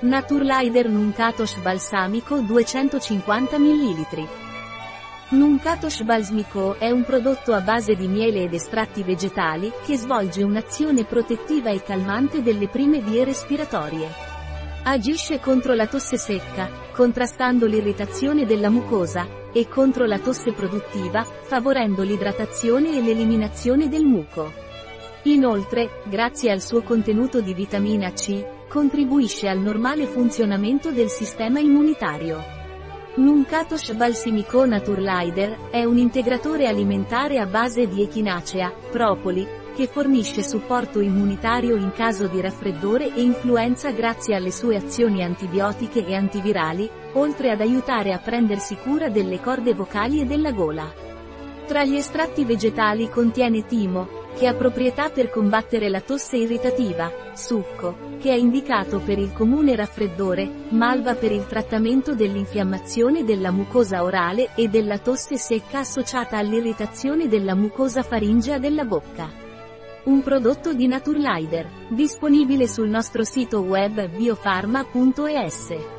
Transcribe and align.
Naturlider 0.00 0.88
Nuncatosh 0.88 1.58
balsamico 1.58 2.38
250 2.38 3.58
ml. 3.58 4.28
Nuncatosh 5.30 6.02
balsamico 6.02 6.78
è 6.78 6.88
un 6.88 7.02
prodotto 7.02 7.52
a 7.52 7.60
base 7.60 7.96
di 7.96 8.06
miele 8.06 8.44
ed 8.44 8.54
estratti 8.54 9.02
vegetali 9.02 9.72
che 9.84 9.96
svolge 9.96 10.44
un'azione 10.44 11.04
protettiva 11.04 11.70
e 11.70 11.82
calmante 11.82 12.42
delle 12.42 12.68
prime 12.68 13.00
vie 13.00 13.24
respiratorie. 13.24 14.08
Agisce 14.84 15.40
contro 15.40 15.74
la 15.74 15.88
tosse 15.88 16.16
secca, 16.16 16.70
contrastando 16.92 17.66
l'irritazione 17.66 18.46
della 18.46 18.70
mucosa, 18.70 19.26
e 19.52 19.66
contro 19.66 20.06
la 20.06 20.20
tosse 20.20 20.52
produttiva, 20.52 21.24
favorendo 21.24 22.04
l'idratazione 22.04 22.96
e 22.96 23.02
l'eliminazione 23.02 23.88
del 23.88 24.04
muco. 24.04 24.67
Inoltre, 25.28 26.00
grazie 26.04 26.50
al 26.50 26.62
suo 26.62 26.82
contenuto 26.82 27.42
di 27.42 27.52
vitamina 27.52 28.10
C, 28.12 28.66
contribuisce 28.66 29.46
al 29.46 29.58
normale 29.58 30.06
funzionamento 30.06 30.90
del 30.90 31.10
sistema 31.10 31.58
immunitario. 31.58 32.42
Nuncatosh 33.16 33.92
Balsamico 33.92 34.64
Naturlider 34.64 35.68
è 35.70 35.84
un 35.84 35.98
integratore 35.98 36.66
alimentare 36.66 37.38
a 37.38 37.44
base 37.44 37.86
di 37.88 38.02
echinacea, 38.02 38.72
propoli, 38.90 39.46
che 39.76 39.86
fornisce 39.86 40.42
supporto 40.42 41.00
immunitario 41.00 41.76
in 41.76 41.92
caso 41.92 42.26
di 42.26 42.40
raffreddore 42.40 43.14
e 43.14 43.20
influenza 43.20 43.90
grazie 43.90 44.34
alle 44.34 44.50
sue 44.50 44.76
azioni 44.76 45.22
antibiotiche 45.22 46.06
e 46.06 46.14
antivirali, 46.14 46.88
oltre 47.12 47.50
ad 47.50 47.60
aiutare 47.60 48.14
a 48.14 48.18
prendersi 48.18 48.76
cura 48.76 49.10
delle 49.10 49.40
corde 49.40 49.74
vocali 49.74 50.20
e 50.20 50.24
della 50.24 50.52
gola. 50.52 50.90
Tra 51.66 51.84
gli 51.84 51.96
estratti 51.96 52.46
vegetali 52.46 53.10
contiene 53.10 53.66
timo, 53.66 54.17
che 54.36 54.46
ha 54.46 54.54
proprietà 54.54 55.10
per 55.10 55.30
combattere 55.30 55.88
la 55.88 56.00
tosse 56.00 56.36
irritativa, 56.36 57.10
succo, 57.34 58.16
che 58.18 58.30
è 58.30 58.34
indicato 58.34 59.00
per 59.00 59.18
il 59.18 59.32
comune 59.32 59.74
raffreddore, 59.76 60.48
malva 60.70 61.14
per 61.14 61.32
il 61.32 61.46
trattamento 61.46 62.14
dell'infiammazione 62.14 63.24
della 63.24 63.50
mucosa 63.50 64.02
orale 64.02 64.50
e 64.54 64.68
della 64.68 64.98
tosse 64.98 65.38
secca 65.38 65.80
associata 65.80 66.36
all'irritazione 66.36 67.28
della 67.28 67.54
mucosa 67.54 68.02
faringea 68.02 68.58
della 68.58 68.84
bocca. 68.84 69.28
Un 70.04 70.22
prodotto 70.22 70.72
di 70.72 70.86
Naturlider, 70.86 71.68
disponibile 71.90 72.66
sul 72.66 72.88
nostro 72.88 73.24
sito 73.24 73.60
web 73.60 74.08
biofarma.es. 74.08 75.97